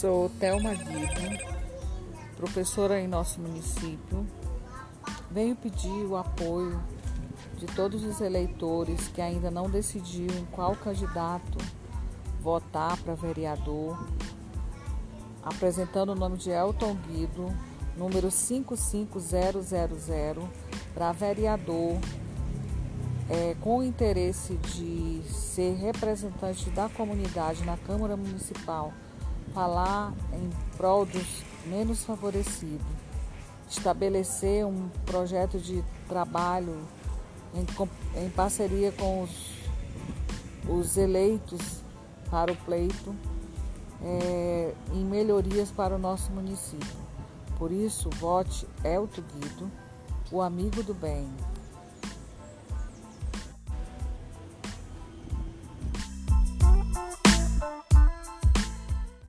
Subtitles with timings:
[0.00, 1.44] Sou Thelma Guido,
[2.36, 4.24] professora em nosso município.
[5.28, 6.80] Venho pedir o apoio
[7.56, 11.58] de todos os eleitores que ainda não decidiram qual candidato
[12.40, 13.98] votar para vereador,
[15.42, 17.52] apresentando o nome de Elton Guido,
[17.96, 20.48] número 55000,
[20.94, 21.98] para vereador,
[23.28, 28.92] é, com o interesse de ser representante da comunidade na Câmara Municipal
[29.52, 32.86] falar em prol dos menos favorecidos,
[33.68, 36.78] estabelecer um projeto de trabalho
[37.54, 39.30] em, em parceria com os,
[40.68, 41.82] os, eleitos
[42.30, 43.14] para o pleito
[44.02, 47.08] é, em melhorias para o nosso município.
[47.58, 49.70] Por isso, vote Elto Guido,
[50.30, 51.28] o amigo do bem.